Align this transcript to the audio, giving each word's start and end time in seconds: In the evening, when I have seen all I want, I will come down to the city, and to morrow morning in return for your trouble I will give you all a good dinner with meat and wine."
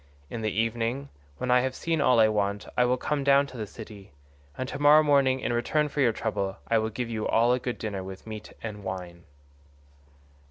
In 0.31 0.41
the 0.41 0.49
evening, 0.49 1.09
when 1.37 1.51
I 1.51 1.59
have 1.61 1.75
seen 1.75 2.01
all 2.01 2.19
I 2.19 2.27
want, 2.27 2.65
I 2.75 2.85
will 2.85 2.97
come 2.97 3.23
down 3.23 3.45
to 3.45 3.57
the 3.57 3.67
city, 3.67 4.11
and 4.57 4.67
to 4.67 4.79
morrow 4.79 5.03
morning 5.03 5.39
in 5.41 5.53
return 5.53 5.89
for 5.89 6.01
your 6.01 6.11
trouble 6.11 6.57
I 6.67 6.79
will 6.79 6.89
give 6.89 7.07
you 7.11 7.27
all 7.27 7.53
a 7.53 7.59
good 7.59 7.77
dinner 7.77 8.03
with 8.03 8.25
meat 8.25 8.51
and 8.63 8.83
wine." 8.83 9.25